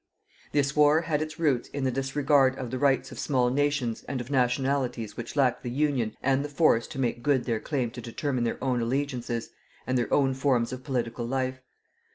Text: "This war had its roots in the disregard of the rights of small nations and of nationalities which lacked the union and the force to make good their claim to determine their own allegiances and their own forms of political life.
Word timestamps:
"This 0.51 0.75
war 0.75 1.01
had 1.01 1.21
its 1.21 1.37
roots 1.37 1.69
in 1.69 1.83
the 1.83 1.91
disregard 1.91 2.57
of 2.57 2.71
the 2.71 2.79
rights 2.79 3.11
of 3.11 3.19
small 3.19 3.51
nations 3.51 4.01
and 4.05 4.19
of 4.19 4.31
nationalities 4.31 5.15
which 5.15 5.35
lacked 5.35 5.61
the 5.61 5.69
union 5.69 6.17
and 6.23 6.43
the 6.43 6.49
force 6.49 6.87
to 6.87 6.97
make 6.99 7.21
good 7.21 7.43
their 7.45 7.59
claim 7.59 7.91
to 7.91 8.01
determine 8.01 8.43
their 8.43 8.57
own 8.63 8.81
allegiances 8.81 9.51
and 9.85 9.99
their 9.99 10.11
own 10.11 10.33
forms 10.33 10.73
of 10.73 10.83
political 10.83 11.27
life. 11.27 11.61